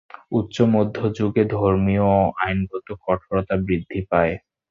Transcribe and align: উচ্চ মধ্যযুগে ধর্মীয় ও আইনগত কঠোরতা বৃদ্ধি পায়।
উচ্চ 0.31 0.55
মধ্যযুগে 0.73 1.43
ধর্মীয় 1.53 2.05
ও 2.15 2.21
আইনগত 2.41 2.87
কঠোরতা 3.05 3.55
বৃদ্ধি 3.65 3.99
পায়। 4.11 4.33